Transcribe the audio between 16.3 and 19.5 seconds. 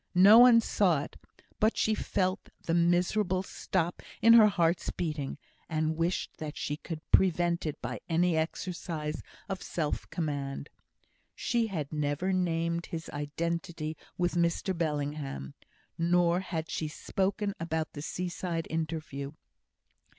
had she spoken about the seaside interview.